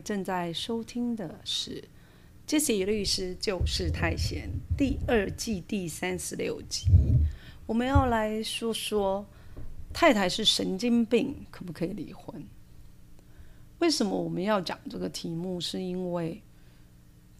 [0.00, 1.84] 正在收听的是
[2.50, 6.86] 《Jesse 律师就是太闲》第二季第三十六集。
[7.66, 9.24] 我们要来说说
[9.92, 12.44] 太太是神经病，可不可以离婚？
[13.78, 15.60] 为什么我们要讲这个题目？
[15.60, 16.42] 是因为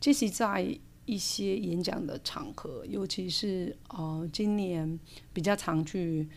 [0.00, 5.00] Jesse 在一些演讲的场合，尤其是呃今年
[5.32, 6.28] 比较常去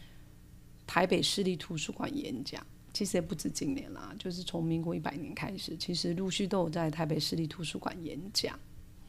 [0.88, 2.66] 台北市立图书馆演讲。
[2.94, 8.60] 其实也不止今年啦，就是从民国一百年开始，其实陆续都有在台北市立图书馆演讲。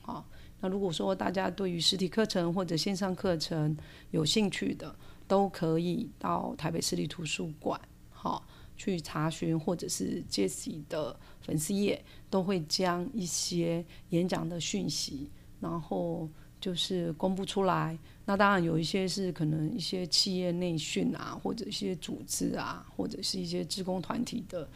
[0.01, 0.25] 好，
[0.61, 3.77] 那如果说大家对于实体课程或者线上课程
[4.11, 4.95] 有兴趣的，
[5.27, 16.28] 都可以到台北市立图书馆，好去查询，或者是 Jesse 的粉丝页都会将一些演讲的讯息，然后
[16.61, 17.99] 就是公布出来。
[18.25, 24.69] 那当然有一些是可能一些企业内训啊，或者一些组织啊，或者是一些职工团体的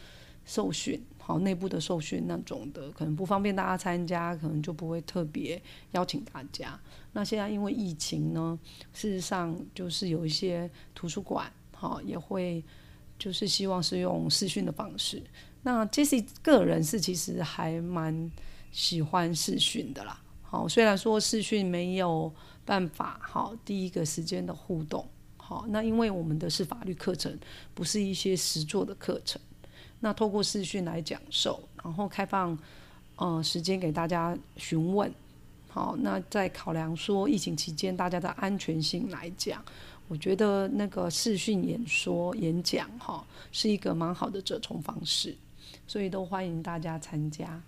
[0.44, 6.77] 受训，好内部的受训那种的，可能不方便大家参加，可能就不会特别邀请大家。
[7.12, 8.58] 那现在因为疫情呢，
[8.92, 12.64] 事实上就是有一些图书馆，好也会
[13.17, 15.22] 就是希望是用视讯的方式。
[15.62, 18.28] 那 Jesse 个人是其实还蛮
[18.72, 20.20] 喜欢视讯的啦。
[20.42, 22.34] 好，虽然说视讯没有。
[22.67, 25.09] 办法好，第一个时间的互动。
[25.39, 27.39] 好，那因为我们的是法律课程，
[27.73, 29.41] 不是一些实作的课程，
[30.00, 32.58] 那透过视讯来讲授，然后开放
[33.14, 35.11] 呃时间给大家询问，
[35.69, 39.64] 好，那在考量说疫情期间大家的安全性来讲，
[40.08, 45.36] 我觉得那个视讯演说演讲哈是一个蛮好的折冲方式，
[45.86, 47.63] 所以都欢迎大家参加。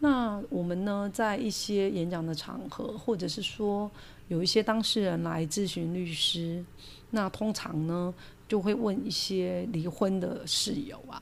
[0.00, 3.90] 那我们呢，在一些演讲的场合，或者是说。
[4.30, 6.64] 有一些当事人来咨询律师，
[7.10, 8.14] 那通常呢
[8.46, 11.20] 就会问一些离婚的事由啊。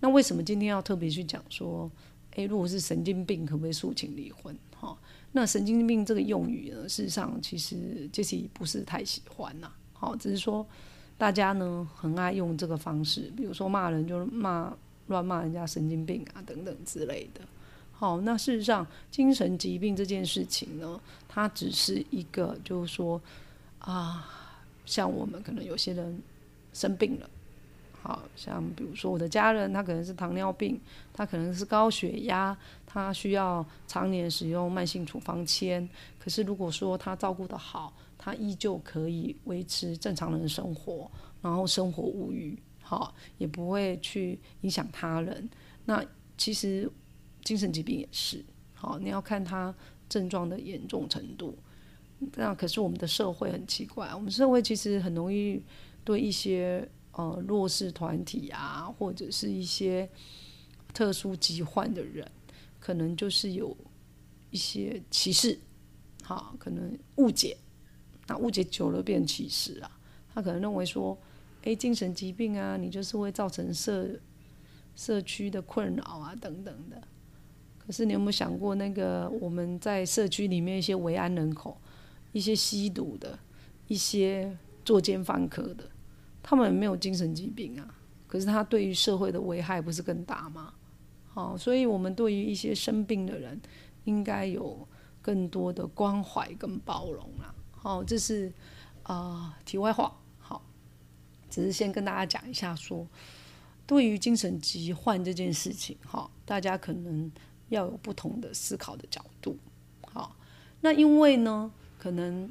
[0.00, 1.90] 那为什么今天要特别去讲说，
[2.32, 4.54] 诶，如果是神经病，可不可以诉请离婚？
[4.78, 4.94] 哈，
[5.32, 9.72] 那神经病这个用语呢，事实上其实杰西不是太喜欢呐。
[9.94, 10.66] 好，只是说
[11.16, 14.70] 大家呢很爱用这个方式，比如说骂人就骂
[15.06, 17.40] 乱骂人家神经病啊等等之类的。
[18.04, 23.18] 好，那事实上，精神疾病这件事情呢，它只是一个，就是说，
[23.78, 24.28] 啊，
[24.84, 26.20] 像我们可能有些人
[26.74, 27.30] 生病了，
[28.02, 30.78] 好像比如说我的家人，他可能是糖尿病，
[31.14, 32.54] 他可能是高血压，
[32.84, 35.88] 他需要常年使用慢性处方签。
[36.18, 41.10] 可是如果说他照顾的好，他依旧可以维持正常人的生活，
[41.40, 45.48] 然后生活无虞，好，也不会去影响他人。
[45.86, 46.04] 那
[46.36, 46.86] 其实。
[47.44, 49.74] 精神疾病也是，好，你要看他
[50.08, 51.56] 症状的严重程度。
[52.36, 55.62] 那可是我们的社会很奇怪，我们社会其实很容易
[56.02, 60.08] 对一些呃弱势团体啊，或者是一些
[60.94, 62.26] 特殊疾患的人，
[62.80, 63.76] 可能就是有
[64.50, 65.58] 一些歧视，
[66.22, 67.56] 好，可能误解，
[68.26, 70.00] 那误解久了变歧视啊。
[70.32, 71.18] 他可能认为说，
[71.62, 74.08] 哎，精神疾病啊，你就是会造成社
[74.96, 77.06] 社区的困扰啊，等等的。
[77.86, 81.78] 可是你有没有想过，那个我们在社区里面一些维安人口，
[82.32, 83.38] 一些吸毒的，
[83.88, 84.56] 一些
[84.86, 85.84] 作奸犯科的，
[86.42, 87.94] 他们没有精神疾病啊，
[88.26, 90.72] 可是他对于社会的危害不是更大吗？
[91.26, 93.60] 好，所以我们对于一些生病的人，
[94.04, 94.88] 应该有
[95.20, 97.54] 更多的关怀跟包容啊。
[97.70, 98.50] 好，这是
[99.02, 100.16] 啊题外话。
[100.38, 100.64] 好，
[101.50, 103.06] 只是先跟大家讲一下，说
[103.86, 107.30] 对于精神疾患这件事情，哈，大家可能。
[107.74, 109.56] 要有不同的思考的角度，
[110.12, 110.34] 好，
[110.80, 112.48] 那因为呢，可能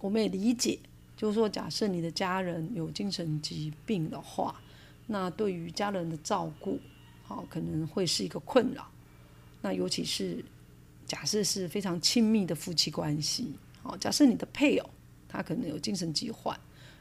[0.00, 0.78] 我们也理解，
[1.16, 4.60] 就是说，假设你的家人有精神疾病的话，
[5.06, 6.80] 那对于家人的照顾，
[7.22, 8.86] 好，可能会是一个困扰。
[9.60, 10.42] 那尤其是
[11.06, 13.52] 假设是非常亲密的夫妻关系，
[13.82, 14.88] 好，假设你的配偶
[15.28, 16.58] 他可能有精神疾患，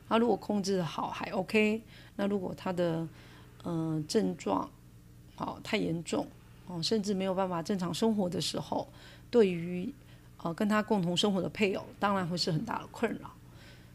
[0.10, 1.82] 他如果控制好还 OK，
[2.18, 3.08] 那如果他的
[3.64, 4.70] 嗯症状
[5.36, 6.28] 好太严重。
[6.68, 8.88] 哦，甚至没有办法正常生活的时候，
[9.32, 9.92] 对于
[10.44, 13.32] 呃跟他共同生活的配偶，当然会是很大的困扰。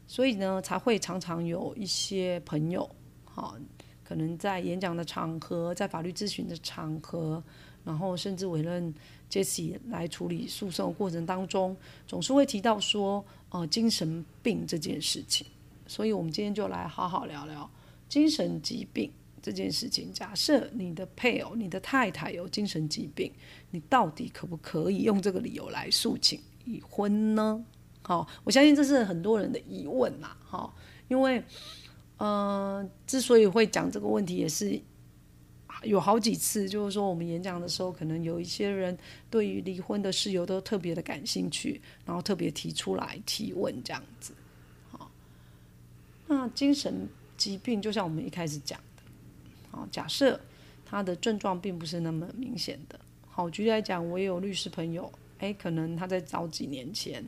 [0.07, 2.89] 所以呢，才会常常有一些朋友，
[3.25, 3.57] 好，
[4.05, 7.43] 可能在演讲的场合，在法律咨询的场合，
[7.85, 8.93] 然后甚至委任
[9.31, 11.75] Jesse 来处理诉讼过程当中，
[12.07, 15.47] 总是会提到说，呃，精神病这件事情。
[15.87, 17.69] 所以，我们今天就来好好聊聊
[18.09, 19.11] 精神疾病
[19.43, 20.11] 这件事情。
[20.13, 23.31] 假设你的配偶、你的太太有精神疾病，
[23.71, 27.63] 你到底可不可以用这个理由来诉请离婚呢？
[28.03, 30.37] 好，我相信这是很多人的疑问呐。
[30.41, 30.75] 好，
[31.09, 31.43] 因为。
[32.25, 34.81] 嗯，之所以会讲这个问题，也是
[35.83, 38.97] 有好几次，就是说我们演讲的时候，可能有一些人
[39.29, 44.33] 对于离婚的事由都特别的感兴趣，然后特别提出来提问这样子。
[44.93, 45.11] 好，
[46.29, 48.79] 那精神疾病就像我们一开始讲
[49.73, 50.39] 的，好，假设
[50.85, 57.25] 他的症状并不是那么明显的，好，举例来讲，我也有律师朋友，哎，可能他在早几年前，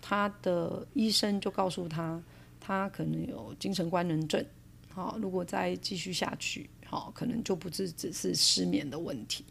[0.00, 2.22] 他的医生就告诉他。
[2.58, 4.44] 他可能有精神官能症，
[4.88, 9.44] 好，如果再继续下去，好，可能就不是只是失眠的问题，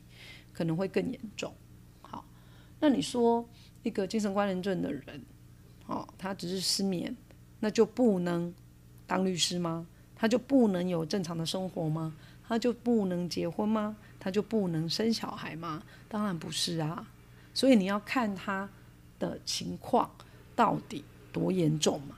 [0.51, 1.53] 可能会更严重。
[2.01, 2.25] 好，
[2.81, 3.47] 那你说
[3.83, 5.23] 一个精神官能症的人，
[5.85, 7.15] 好，他只是失眠，
[7.61, 8.53] 那就不能
[9.07, 9.87] 当律师吗？
[10.15, 12.15] 他就不能有正常的生活吗？
[12.47, 13.97] 他就不能结婚吗？
[14.19, 15.83] 他就不能生小孩吗？
[16.07, 17.07] 当然不是啊。
[17.53, 18.69] 所以你要看他
[19.17, 20.09] 的情况
[20.55, 22.15] 到底多严重嘛。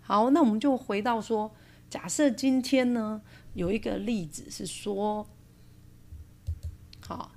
[0.00, 1.50] 好，那我们就回到说，
[1.90, 3.20] 假设今天呢
[3.54, 5.26] 有一个例子是说，
[7.00, 7.32] 好，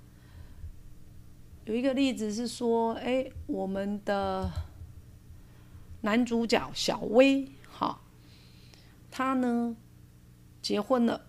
[1.66, 4.50] 有一个例子是说，哎，我们的
[6.02, 7.48] 男主角小薇，
[9.18, 9.78] 他呢
[10.62, 11.22] 结婚了，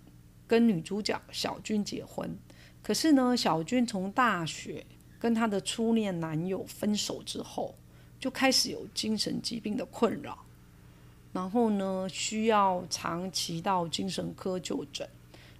[0.45, 2.37] 跟女主角小军结婚，
[2.83, 4.85] 可是呢，小军从大学
[5.21, 7.77] 跟他的初恋男友分手之后，
[8.19, 10.37] 就开始有精神疾病的困扰。
[11.33, 15.09] 然后呢，需要长期到精神科就诊，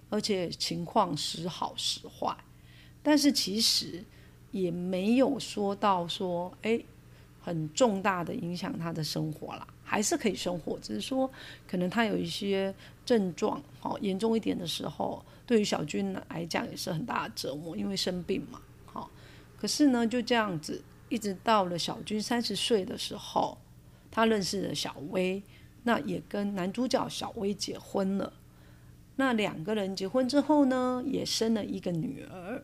[0.09, 2.35] 而且情况时好时坏，
[3.01, 4.03] 但是其实
[4.51, 6.77] 也没有说到说，哎，
[7.39, 11.31] 很重大的影响他的生活啦，还是可以生活，只是说
[11.65, 12.75] 可能他有一些
[13.05, 19.09] 症状，好严重一点的时候，对于小军来讲也是很大的折磨，因为生病嘛，好，
[19.57, 23.57] 可是呢就这样子，一直到了小军三十岁的时候，
[24.11, 25.41] 他认识了小薇。
[25.83, 28.33] 那也跟男主角小薇结婚了。
[29.15, 32.61] 那两个人结婚之后呢，也生了一个女儿。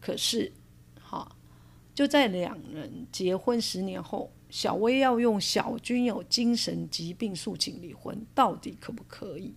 [0.00, 0.50] 可是，
[0.98, 1.36] 好，
[1.94, 9.54] 就在两人结婚十年后，小薇要用小军有精神疾病诉请离婚，到底可不可以？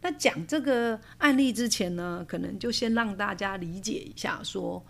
[0.00, 4.84] 那讲这个案例之前呢，可能就先让大家理解一下，说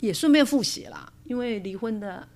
[0.00, 2.28] 也顺便复习啦，因为离婚的。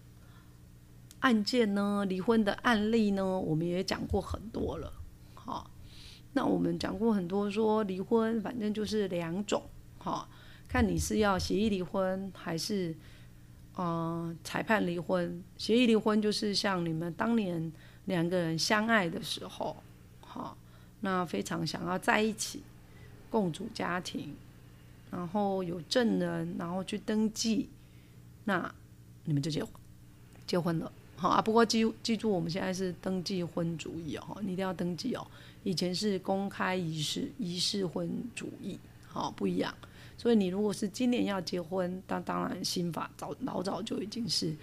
[1.21, 4.91] 案件呢，离婚的案例呢，我们也讲过很多了。
[5.35, 5.71] 好，
[6.33, 9.63] 那我们讲过很多，说离婚反正就是两种，
[9.99, 10.27] 哈，
[10.67, 12.97] 看你是要协议离婚还是
[13.77, 15.43] 呃裁判离婚。
[15.57, 17.73] 协议离婚就是像你们当年
[18.07, 19.77] 两个人相爱的时候，
[20.21, 20.57] 好，
[21.01, 22.63] 那非常想要在一起，
[23.31, 24.35] 共组家庭，
[25.11, 27.69] 然后有证人，然后去登记，
[28.45, 28.73] 那
[29.25, 29.65] 你们就结
[30.47, 30.91] 结婚了。
[31.17, 35.27] 好啊，不过记记住，我们现在是登记婚主义哦，你一定要登记哦。
[35.63, 39.75] 以前是公开仪式仪式婚主义，好不一样。
[40.21, 44.55] 所以你如果是今年要结婚，那当然新法早老早就已经是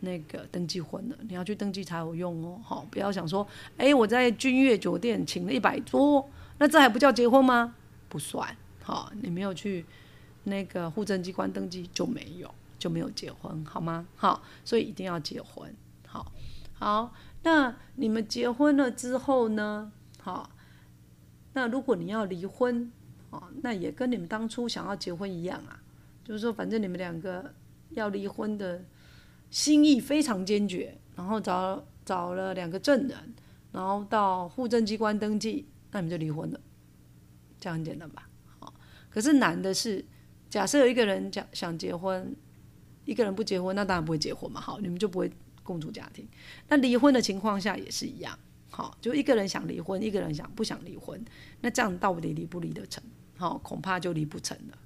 [0.00, 2.60] 那个登记婚了，你要去登记才有用哦。
[2.62, 3.48] 好，不要想说，
[3.78, 7.74] 哎，我在君悦酒店请了一百桌，那这还不叫结婚吗？
[8.10, 8.54] 不算。
[8.82, 9.86] 好，你没有去
[10.44, 14.06] 那个户政机关登记就没有就没有结婚，好吗？
[14.14, 15.74] 好，所以一定要结婚。
[16.06, 16.30] 好，
[16.74, 19.90] 好，那你们结婚了之后呢？
[20.20, 20.50] 好，
[21.54, 22.92] 那如果你要离婚，
[23.30, 25.82] 哦，那也跟你们当初想要结婚一样啊，
[26.24, 27.52] 就是说，反正你们两个
[27.90, 28.84] 要离婚的
[29.50, 33.34] 心意非常坚决，然后找找了两个证人，
[33.72, 36.60] 然后到户政机关登记，那你们就离婚了，
[37.60, 38.28] 这样很简单吧？
[38.58, 38.72] 好，
[39.10, 40.04] 可是难的是，
[40.48, 42.34] 假设有一个人想想结婚，
[43.04, 44.60] 一个人不结婚，那当然不会结婚嘛。
[44.60, 45.30] 好，你们就不会。
[45.64, 46.26] 共组家庭，
[46.68, 48.38] 那离婚的情况下也是一样，
[48.70, 51.22] 好，就一个人想离婚，一个人想不想离婚，
[51.60, 53.02] 那这样到底离不离得成？
[53.36, 54.78] 好，恐怕就离不成了。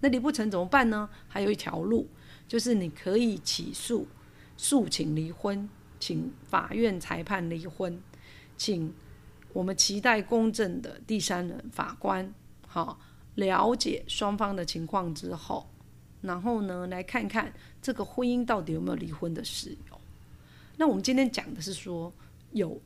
[0.00, 1.08] 那离不成怎么办呢？
[1.28, 2.08] 还有一条路，
[2.48, 4.06] 就是你可以起诉
[4.56, 5.68] 诉请离婚，
[6.00, 8.00] 请法院裁判离婚，
[8.56, 8.92] 请
[9.52, 12.32] 我们期待公正的第三人法官，
[12.66, 12.98] 好，
[13.34, 15.68] 了解双方的情况之后。
[16.22, 20.00] 然后呢，来看看这个婚姻到底有没有离婚的事由。
[20.78, 22.10] 那我们今天讲的是说
[22.54, 22.80] 有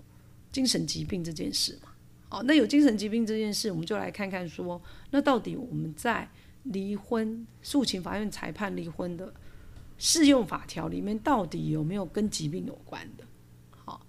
[0.50, 1.92] 精神疾病这件事嘛。
[2.28, 4.82] 好，那有精神疾病这件事，我们就来看看说，
[5.12, 6.28] 那到底我们在
[6.64, 9.32] 离婚诉请法院裁判离婚的
[9.96, 13.25] 适用法条里面，到底有没有跟疾病有关的？
[13.70, 14.06] 好，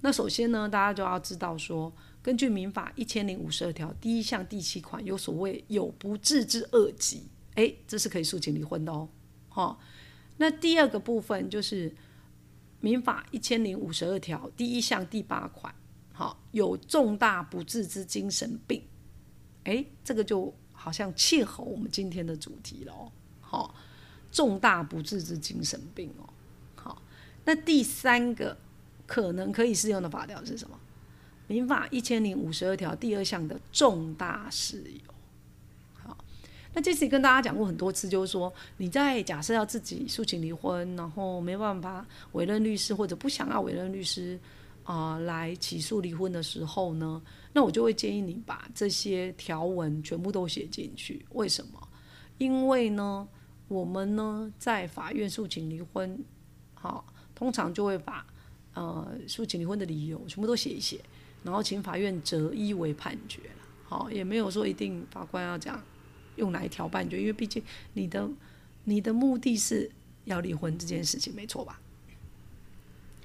[0.00, 1.92] 那首先呢，大家就要知道说，
[2.22, 7.24] 根据民法一千零五十二条第一项第七款，有所谓有不治之恶疾，
[7.56, 9.08] 诶，这是可以诉请离婚的哦。
[9.48, 9.80] 好，
[10.36, 11.92] 那第二个部分就是
[12.80, 15.74] 民法一千零五十二条第一项第八款。
[16.12, 18.82] 好，有重大不治之精神病，
[19.64, 23.10] 哎，这个就好像切合我们今天的主题了哦。
[23.40, 23.74] 好，
[24.30, 26.28] 重大不治之精神病哦。
[26.74, 27.00] 好，
[27.44, 28.56] 那第三个
[29.06, 30.78] 可能可以适用的法条是什么？
[31.46, 35.14] 民法一千零五十二条第二项的重大事由。
[36.72, 44.38] 那这次跟大家讲过很多次，就是说你在假设要自己诉请离婚，然后没办法委任律师，或者不想要委任律师。
[44.82, 47.22] 啊，来起诉离婚的时候呢，
[47.52, 51.24] 那我就会建议你把这些条文全部都写进去。
[51.32, 51.88] 为什么？
[52.38, 53.28] 因为呢，
[53.68, 56.18] 我们呢在法院诉请离婚，
[56.74, 57.04] 好，
[57.36, 58.26] 通常就会把
[58.74, 60.98] 呃诉请离婚的理由全部都写一写，
[61.44, 63.42] 然后请法院择一为判决。
[63.84, 65.80] 好，也没有说一定法官要讲
[66.40, 68.28] 用哪一条判决，因为毕竟你的
[68.82, 69.88] 你的目的是
[70.24, 71.80] 要离婚这件事情，没错吧？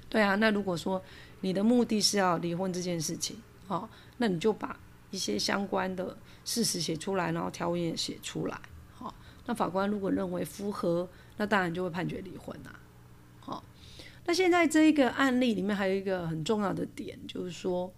[0.08, 1.02] 对啊，那如果说。
[1.42, 3.36] 你的目的是要离婚这件事情，
[3.68, 4.80] 好，那你就把
[5.10, 8.58] 一些相关的事实写出来，然后条文也写出来，
[8.94, 12.80] 好，那法官如果认为符合，那当然就会判决离婚啊，
[13.38, 13.62] 好，
[14.24, 17.92] 那现在这一个案例里面还有一个很重要的点，就是说，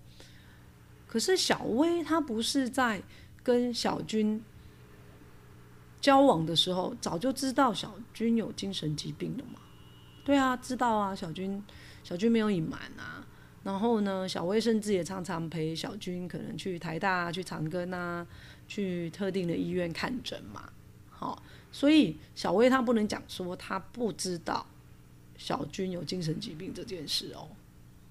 [1.07, 3.01] 可是小薇她不是在
[3.45, 4.43] 跟小军
[6.01, 9.61] 交往的时候早就知道小军有精神疾病了嘛？
[10.25, 11.63] 对啊，知道啊，小军
[12.05, 13.27] 小军没有隐瞒啊。
[13.65, 18.27] 然后呢，小薇甚至也常常陪小军，可能去台大、去长庚啊，
[18.67, 20.71] 去特定的医院看诊嘛。
[21.11, 24.65] 好，所以小薇她不能讲说她不知道
[25.37, 27.49] 小军有精神疾病这件事哦。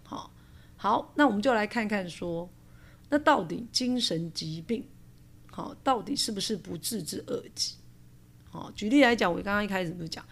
[0.03, 0.29] 好，
[0.75, 2.48] 好，那我们就来看看说，
[3.10, 4.86] 那到底精神疾病，
[5.57, 7.77] 好，到底是不是不治之恶疾？
[8.47, 10.23] 好，举例来讲，我刚刚一开始不是讲，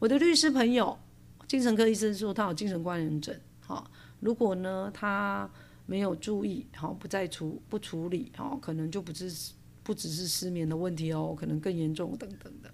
[0.00, 0.98] 我的律师朋友，
[1.46, 3.88] 精神科医生说他有精神官能症，好。
[4.18, 5.48] 如果呢，他
[5.86, 9.52] 没有注意，好不再处不处理，好可能就不是
[9.84, 12.68] 不只是失眠的问题哦，可能更严重等等的。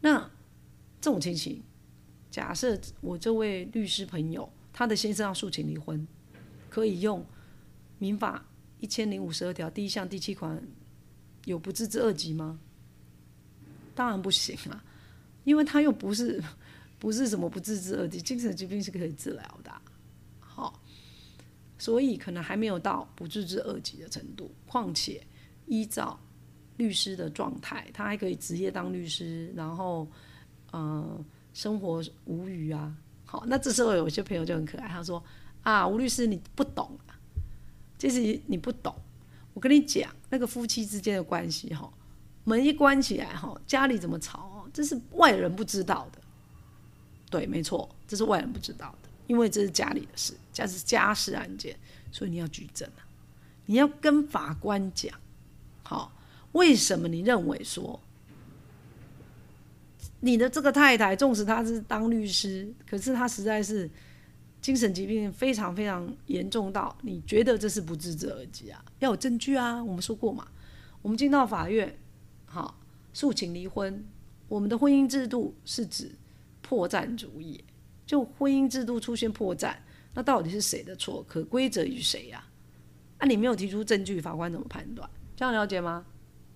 [0.00, 0.30] 那
[1.00, 1.60] 这种情形，
[2.30, 6.06] 假设我这位律师朋友他的先生要诉请离婚，
[6.70, 7.26] 可以用
[7.98, 8.44] 民法
[8.80, 10.62] 一千零五十二条第一项第七款
[11.44, 12.58] 有不治之二疾吗？
[13.94, 14.84] 当然不行啊，
[15.44, 16.42] 因为他又不是
[16.98, 19.72] 不是什么不治之二疾，精神疾病是可以治疗的。
[20.38, 20.80] 好
[21.78, 24.50] 所以可能还没有到不治之二疾的程度。
[24.66, 25.24] 况且
[25.66, 26.18] 依照
[26.76, 30.08] 律师的状态，他还可以职业当律师，然后
[30.72, 32.96] 呃生活无虞啊。
[33.24, 35.22] 好，那这时候有些朋友就很可爱，他说
[35.62, 36.98] ：“啊，吴律师你不懂，
[37.98, 38.94] 其实你不懂。
[39.54, 41.92] 我跟你讲，那个夫妻之间的关系哈，
[42.44, 46.20] 门一关起来哈，家里怎么吵，这是外人不知道的。
[47.28, 51.76] 对，没错，这是外人不知道的。”因为这是家里的事，家是家事案件，
[52.10, 53.04] 所以你要举证啊！
[53.66, 55.14] 你要跟法官讲，
[55.82, 56.10] 好，
[56.52, 58.00] 为什么你认为说
[60.20, 63.90] 你的这个太太，纵使她是当律师，可是她实在是
[64.60, 68.84] 精神疾病非常非常严重到你觉得这是不治之而疾啊？
[68.98, 69.82] 要有证据啊！
[69.82, 70.48] 我们说过嘛，
[71.00, 71.96] 我们进到法院，
[72.46, 72.78] 好，
[73.12, 74.04] 诉请离婚，
[74.48, 76.12] 我们的婚姻制度是指
[76.60, 77.64] 破绽主义。
[78.04, 79.76] 就婚姻制度出现破绽，
[80.14, 81.22] 那到底是谁的错？
[81.28, 82.42] 可归责于谁呀？
[83.18, 85.08] 啊，你没有提出证据，法官怎么判断？
[85.36, 86.06] 这样了解吗？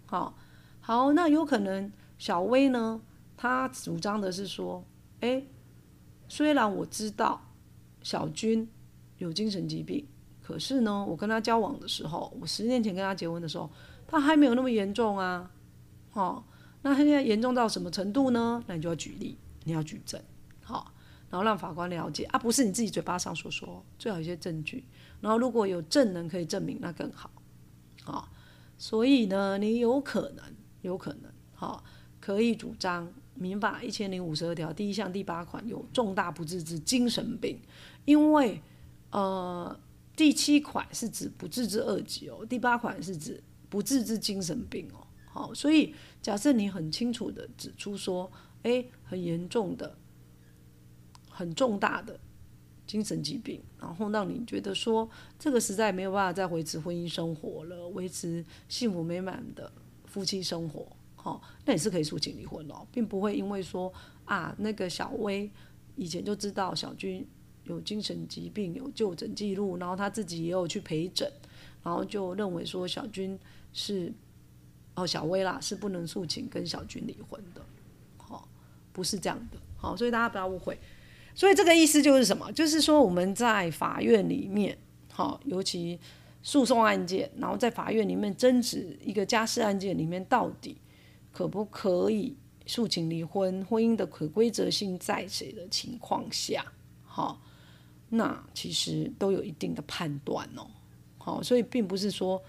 [0.07, 0.37] 好，
[0.81, 3.01] 好，那有可能小薇呢，
[3.37, 4.85] 她主张的是说，
[5.21, 5.45] 哎，
[6.27, 7.52] 虽然我知道
[8.03, 8.69] 小军
[9.19, 10.07] 有精神疾病，
[10.41, 13.71] 可是呢，我跟他交往的时候，我十年前跟他结婚的时候，
[14.07, 15.51] 他还没有那么严重啊。
[16.13, 16.43] 哦，
[16.83, 18.63] 那他现在严重到什么程度呢？
[18.67, 20.21] 那你就要举例，你要举证，
[20.63, 20.93] 好。
[21.31, 24.85] 然后让法官了解啊，不是你自己嘴巴上所说，最好一些证据。
[25.23, 27.31] 然后如果有证人可以证明，那更好。
[28.05, 28.29] 啊，
[28.77, 30.45] 所以呢，你有可能，
[30.83, 31.83] 有可能，好，
[32.21, 37.59] 可以主张民法一千零五十二条第一项第八款有重大不治之精神病，
[38.05, 38.61] 因为
[39.11, 39.79] 呃
[40.17, 45.07] 第七款是指不治之二级哦，第八款是指不治之精神病哦。
[45.27, 48.31] 好，所以假设你很清楚的指出说，
[48.63, 49.97] 哎，很严重的。
[51.35, 52.21] 很重大的
[52.87, 59.73] 精神疾病，然后让你觉得说这个实在没有办法再维持婚姻生活了，维持幸福美满的
[60.05, 63.91] 夫妻生活，好，那也是可以诉请离婚哦，并不会因为说
[64.27, 65.51] 啊那个小薇
[65.97, 67.27] 以前就知道小军
[67.65, 71.31] 有精神疾病有就诊记录，然后他自己也有去陪诊，
[71.83, 73.39] 然后就认为说小军
[73.73, 74.13] 是
[74.95, 77.63] 哦小薇啦是不能诉请跟小军离婚的，
[78.17, 78.49] 好，
[78.93, 80.79] 不是这样的，好，所以大家不要误会。
[81.35, 82.53] 所以这个意思就是什么？
[82.53, 84.77] 就是说我们在法院里面，
[85.11, 85.99] 好，尤其
[86.43, 90.77] 诉讼案件，然后在法院里面争执一个家事案件里面，到底
[91.33, 93.65] 可不可以诉请离婚？
[93.65, 96.71] 婚姻的可规则性在谁的情况下，
[97.03, 97.41] 好，
[98.15, 100.69] 那其实都有一定的判断哦。
[101.17, 102.41] 好，所以并不是说，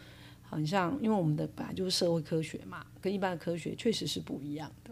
[0.42, 4.92] 好像因为我们的本来就是社会科学嘛，跟一般的科学确实是不一样的，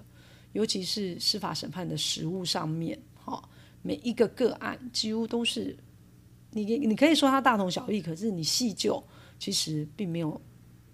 [0.54, 3.44] 尤其是司法审判的实务上面，哈。
[3.84, 5.76] 每一个个案几乎都是，
[6.52, 9.04] 你你可以说它大同小异，可是你细究，
[9.40, 10.40] 其实并没有，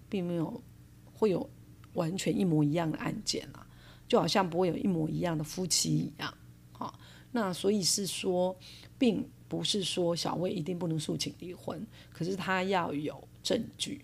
[0.08, 0.64] 并没有
[1.12, 1.50] 会有
[1.96, 3.68] 完全一模一样的案件啊，
[4.08, 6.34] 就好像不会有一模一样的夫妻一样，
[6.72, 6.98] 好，
[7.34, 8.58] 那所以是说，
[8.98, 14.04] 并不是说小薇一定不能诉请离婚，可是他要有证据。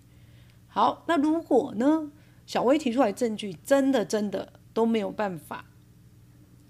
[0.68, 2.12] 好，那如果呢，
[2.46, 5.66] 小薇提出来证据真的真的都没有办法。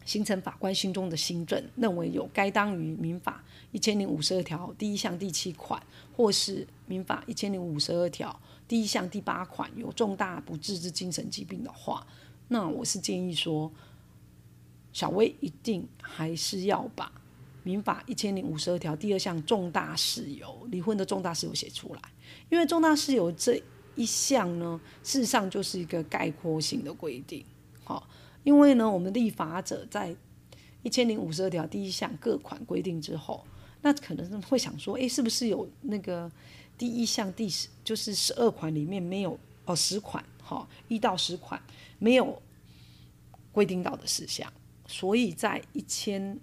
[0.06, 5.82] 形成法官心中的新政，认为有该当于民法一千零五十二条第一项第七款，
[6.14, 8.38] 或是民法一千零五十二条
[8.68, 12.06] 第一项第八款有重大不治之精神疾病的话，
[12.50, 13.72] 那我是建议说，
[14.92, 17.10] 小薇一定还是要把
[17.64, 22.02] 民法一千零五十二条第二项重大事由离婚的重大事由写出来，
[22.50, 23.62] 因为重大事由这
[23.96, 27.44] 一项呢，事实上就是一个概括性的规定，
[27.84, 28.08] 好。
[28.44, 30.14] 因为呢，我们立法者在
[30.82, 33.42] 一千零五十二条第一项各款规定之后，
[33.82, 36.30] 那可能会想说，哎，是不是有那个
[36.78, 41.62] 第一项第十就是十二款里面没有哦十款哈一到十款
[42.00, 42.42] 没有
[43.54, 44.52] 规定到的事项，
[44.88, 46.38] 所以在一千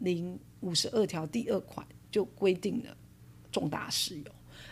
[0.00, 2.96] 零五十二条第二款就规定了
[3.52, 4.24] 重大事由。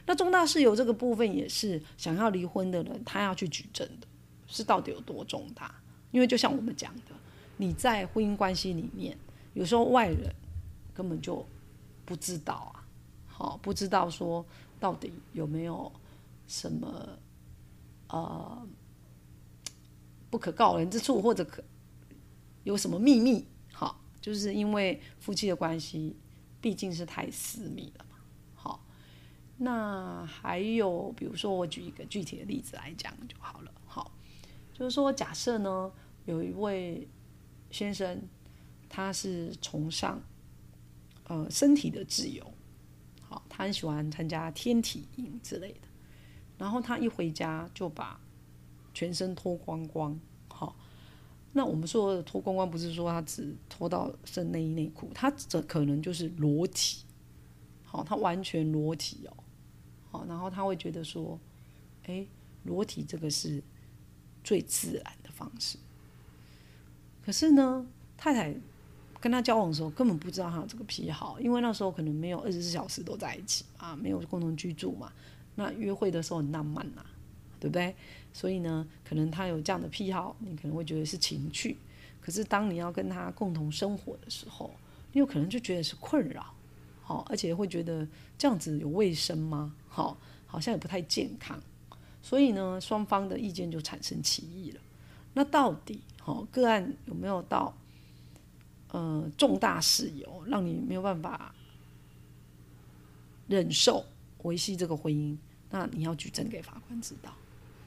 [0.05, 4.07] 那重大事由这个部分也是想要离婚的人他要去举证的，
[4.49, 5.73] 是到底有多重大？
[6.11, 7.15] 因为就像我们讲的，
[7.57, 9.17] 你在婚姻关系里面，
[9.53, 10.35] 有时候外人
[10.93, 11.47] 根本就
[12.05, 12.85] 不知道啊，
[13.27, 14.45] 好不知道说
[14.81, 15.91] 到底有没有
[16.49, 17.19] 什么
[18.09, 18.69] 呃
[20.29, 21.63] 不可告人之处，或者可
[22.65, 23.47] 有什么秘密，
[24.25, 26.17] 就是因为夫妻的关系
[26.63, 28.17] 毕竟是太私密了嘛，
[28.55, 28.83] 好，
[29.59, 34.11] 那还有比如说我举一个具体的例子来讲就好了，好，
[34.73, 35.93] 就是说假设呢。
[36.27, 37.07] 有一位
[37.71, 38.19] 先生，
[38.89, 40.19] 他是崇尚
[41.25, 42.43] 呃身体的自由，
[43.21, 45.89] 好，他很喜欢参加天体营之类的。
[46.57, 48.19] 然后他一回家就把
[48.95, 50.19] 全身脱光光，
[51.57, 57.05] 那我们说的脱光光，不是说他只脱到剩内衣内裤，他这可能就是裸体，
[57.85, 59.37] 好，他完全裸体哦，
[60.11, 61.39] 好，然后他会觉得说，
[62.07, 62.27] 哎，
[62.65, 63.63] 裸体这个是
[64.43, 65.79] 最自然的方式。
[67.25, 67.87] 可是呢，
[68.17, 68.53] 太太
[69.21, 75.13] 跟他交往的时候根本不知道他有这个癖好，因为那时候可能没有二十四小时都在一起啊，没有共同居住嘛。
[75.55, 77.07] 那约会的时候很浪漫呐，
[77.65, 77.97] 对不对？
[78.31, 81.79] 所以呢，可能他有这样的癖好，你可能会觉得是情趣。
[82.21, 84.71] 可是当你要跟他共同生活的时候，
[85.13, 86.55] 你有可能就觉得是困扰，
[87.01, 89.75] 好，而且会觉得这样子有卫生吗？
[89.89, 91.59] 好，好像也不太健康。
[92.23, 94.81] 所以呢，双方的意见就产生歧义了。
[95.33, 96.03] 那到底？
[96.21, 97.75] 好，个案有没有到
[98.91, 101.55] 呃重大事由，让你没有办法
[103.49, 104.05] 忍受
[104.43, 105.39] 维系这个婚姻？
[105.71, 107.35] 那你要举证给法官知道。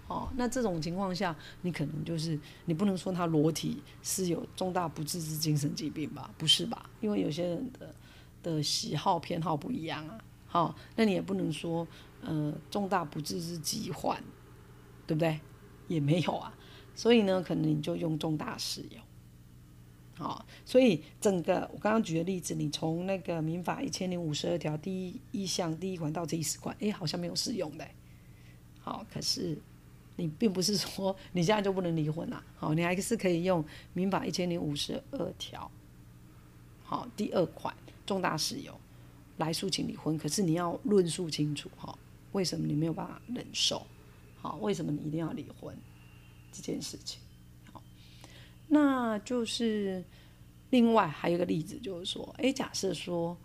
[0.08, 6.34] 哦，那这种情况下，你可能就是你不能说他裸体是有重大不治之精神疾病吧？
[6.38, 6.90] 不是吧？
[7.02, 7.94] 因为有些人的
[8.42, 10.18] 的喜好偏好不一样啊。
[10.46, 11.86] 好，那你也不能说
[12.22, 14.24] 呃重大不治之疾患，
[15.06, 15.40] 对不对？
[15.90, 16.54] 也没有啊。
[16.96, 19.00] 所以呢，可能你就用重大事由，
[20.16, 27.88] 好，所以整个我刚刚举的例子，你从那个民法一千零五十二条第一一项第一款到第十款，哎，好像没有适用的，
[28.80, 29.58] 好，可是
[30.18, 35.72] 你并不是说你现在就不能离婚啦， 好，你还是可以用民法一千零五十二条，
[36.84, 37.74] 好，第二款
[38.06, 38.78] 重大事由
[39.38, 41.98] 来诉请离婚，可是你要论述清楚，哈，
[42.34, 43.86] 为什么你没有办法忍受，
[44.42, 45.74] 好，为什么你一定要离婚？
[46.52, 47.20] 这件事情，
[47.72, 47.84] 好，
[48.70, 50.04] 那就是
[50.72, 53.38] 另外还有一个例子，就是说，哎，假设说，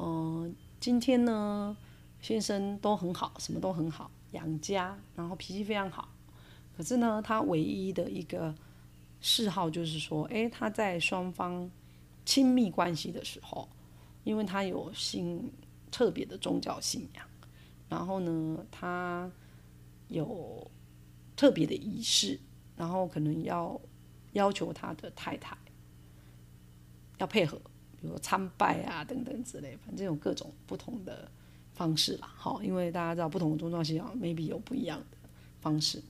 [0.00, 1.76] 嗯，今天呢，
[2.20, 6.08] 先生都很好，什么都很好，养家，然后脾气非常好。
[6.76, 8.54] 可是呢，他唯一的一个
[9.20, 11.70] 嗜好就是说，诶，他在双方
[12.24, 13.68] 亲密关系的时候，
[14.24, 15.50] 因为他有信
[15.90, 17.26] 特别的宗教信仰，
[17.88, 19.30] 然后呢，他
[20.08, 20.70] 有
[21.34, 22.38] 特别的仪式，
[22.76, 23.80] 然后可能要
[24.32, 25.56] 要求他的太太
[27.18, 27.60] 要配合。
[28.00, 31.28] 比如参拜啊等等之类，反正有各种不同的
[31.78, 32.30] 方式啦。
[32.36, 35.16] 好，因为大家知道不同的宗教信仰，maybe 有不一样的
[35.60, 36.02] 方式，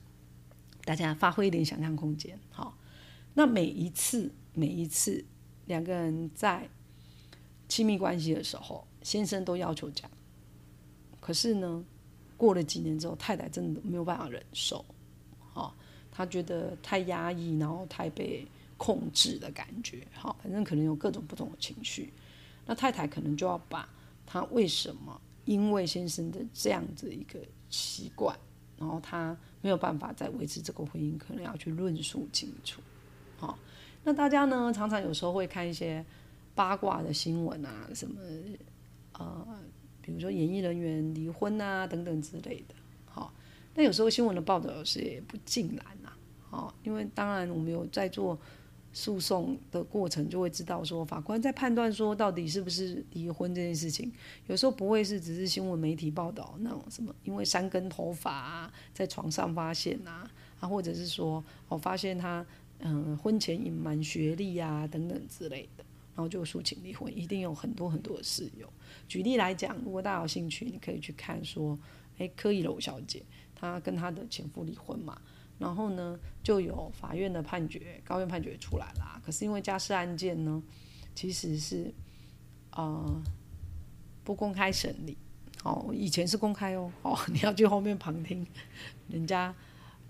[0.83, 2.37] 大家发挥一点想象空间。
[2.51, 2.75] 好，
[3.35, 5.23] 那每一次每一次
[5.67, 6.67] 两个人在
[7.69, 10.09] 亲密关系的时候，先生都要求讲，
[11.21, 11.85] 可是呢，
[12.35, 14.83] 过了几年之后，太太真的没有办法忍受，
[15.53, 15.73] 好，
[16.11, 18.45] 她觉得太压抑，然后太被。
[18.81, 22.13] 控制的感觉，好，反正可能有各种不同的情绪。
[22.65, 23.89] 那太太可能就要把
[24.25, 27.39] 她为什么因为先生的这样子一个
[27.71, 28.37] 习惯，
[28.77, 32.79] 然后他没有办法再维持这个婚姻，可能要去论述清楚。
[33.35, 33.57] 好，
[34.03, 36.05] 那大家呢，常常有时候会看一些
[36.53, 38.21] 八卦的新闻啊，什么
[39.13, 39.43] 呃，
[40.03, 42.75] 比如说演艺人员离婚啊等等之类的。
[43.07, 43.33] 好，
[43.73, 46.11] 那有时候新闻的报道是也不尽然呐。
[46.47, 48.39] 好，因为当然我们有在做。
[48.91, 54.11] 诉讼的过程就会知道，说法官在判断说到底是不是离婚这件事情，
[54.47, 62.45] 有时候不会是只是新闻媒体报道那种什么，因为三根头发啊，在床上发现啊，啊，或者是说我发现他
[62.79, 65.83] 嗯婚前隐瞒学历啊等等之类的，
[66.15, 68.67] 然后就诉请离婚，一定有很多很多的事由。
[69.07, 71.77] 举例来讲，如果大家有兴趣，你可以去看说，
[72.17, 73.21] 哎，柯以柔小姐
[73.53, 75.21] 她跟她的前夫离婚嘛。
[75.59, 79.21] 然后呢，就有法院的判决，高院判决出来啦。
[79.23, 80.63] 可是因为家事案件呢，
[81.13, 81.93] 其实是
[82.71, 83.21] 呃
[84.23, 85.17] 不公开审理。
[85.65, 88.47] 哦，以前是公开哦，哦， 你要去后面旁听，
[89.09, 89.53] 人家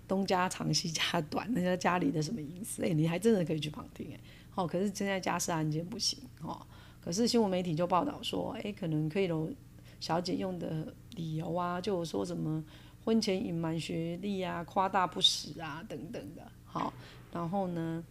[0.06, 4.20] 东家长西家短，人家家里的什么隐私，哎，你还真的可以去旁听，哎，
[4.54, 6.64] 哦，可是现在家事案件不行，哦，
[7.00, 9.52] 可是新闻媒体就报道说，哎，可能可以有
[9.98, 12.64] 小姐用的理由啊，就说什么。
[13.04, 16.92] 婚前隐瞒学历啊，夸大不实啊，等等的，好，
[17.32, 18.04] 然后呢，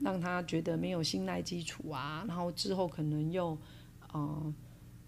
[0.00, 3.56] 让他觉得没有信赖基础啊，然后之后可能又，
[4.12, 4.54] 呃，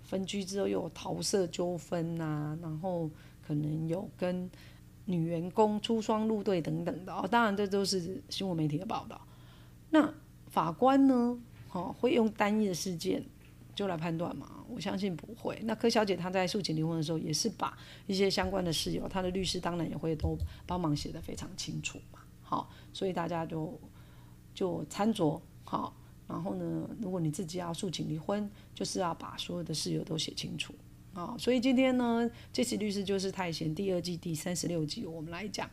[0.03, 3.11] 分居之后又有桃色纠纷呐，然后
[3.47, 4.51] 可能有跟
[5.07, 9.21] 女员工出双入对等等的哦，当然这都是新闻媒体的报道。
[9.90, 10.12] 那
[10.49, 11.38] 法官呢，
[11.73, 13.25] 哦，会用单一的事件。
[13.74, 15.58] 就来判断嘛，我相信不会。
[15.64, 22.18] 那柯小姐她在诉请离婚的时候，也是把一些相关的事由，她的律师当然也会都帮忙写的非常清楚嘛。
[22.42, 23.80] 好，所以大家就
[24.54, 25.94] 就参酌好。
[26.28, 30.74] 然后呢，如果你自己要诉请离婚，就是要把所有的事由都写清楚
[31.12, 31.37] 啊。
[31.38, 35.68] 所以今天呢，这期律师就是太贤第二季第三十六集，我们来讲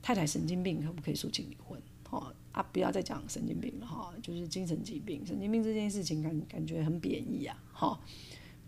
[0.00, 1.78] 太太神经病可不可以诉请离婚？
[2.08, 5.24] 好啊，不要再讲神经病了哈，就是精神疾病。
[5.26, 7.98] 神经病这件事情感感觉很贬义啊，哈。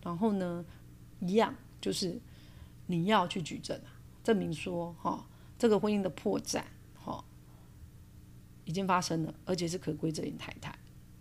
[0.03, 0.65] 然后呢，
[1.21, 2.19] 一样就是
[2.87, 3.79] 你要去举证，
[4.23, 5.27] 证明说哈，
[5.59, 6.63] 这个婚姻的破绽
[6.95, 7.23] 哈
[8.65, 10.79] 已经发生了，而且是可归责于太太。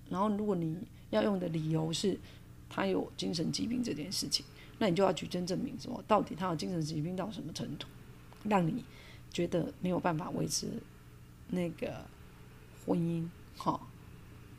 [0.10, 0.78] 然后如果你
[1.10, 2.18] 要用的理由是
[2.70, 4.46] 他有精神疾病这件事情，
[4.80, 7.88] 那你就要举证证明说，到底他有精神疾病到什么程度，
[8.46, 8.86] 让你
[9.34, 10.82] 觉得没有办法维持
[11.50, 12.06] 那个。
[12.86, 13.26] 婚姻
[13.58, 13.80] 哈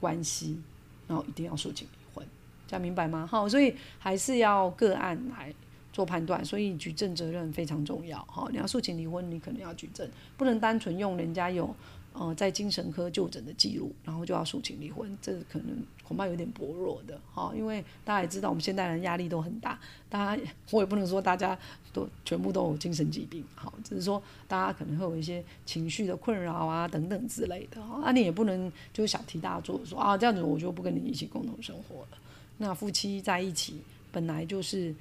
[0.01, 0.61] 关系，
[1.09, 2.27] 然后一定要诉请离婚，
[2.67, 3.27] 这样明白吗？
[3.27, 5.55] 哈，所以还是要个案来
[5.93, 8.23] 做判断，所以举证责任非常重要。
[8.25, 11.75] 哈，你要诉请离婚，你可能要举证，不能单纯用人家有。
[12.17, 19.77] 呃，在精神科就诊的记录，然后就要诉请离婚，这可能恐怕有点薄弱的，哈，因为大家也知道，我们现代人压力都很大，
[20.09, 21.59] 大家我也不能说大家
[21.93, 32.19] 都全部都有精神疾病，好，只是说大家可能会有一些情绪的困扰啊等等之类的，啊，你也不能就小题大做，说啊这样子我就不跟你一起共同生活了。
[32.59, 34.95] 那夫妻在一起本来就是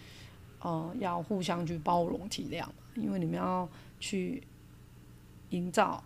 [0.62, 4.42] 呃要互相去包容体谅，因为你们要去
[5.52, 6.04] 营造。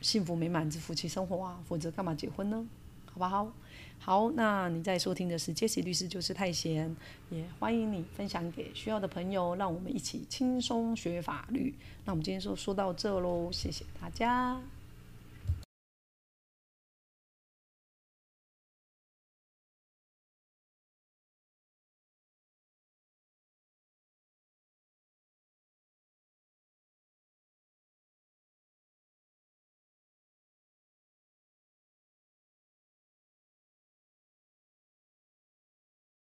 [0.00, 2.66] 幸福美满之夫妻生活啊，否则干嘛结婚呢？
[3.06, 3.50] 好不好？
[3.98, 6.94] 好，那你在收听的是杰西律师就是太闲，
[7.30, 11.74] 也欢迎你分享给需要的朋友，让我们一起轻松学法律。
[12.04, 14.60] 那我们今天就说到这喽，谢谢大家。